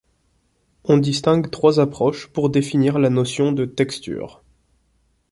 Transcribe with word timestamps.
On 0.83 0.97
distingue 0.97 1.51
trois 1.51 1.79
approches 1.79 2.25
pour 2.25 2.49
définir 2.49 2.97
la 2.97 3.11
notion 3.11 3.51
de 3.51 3.65
texture. 3.65 4.41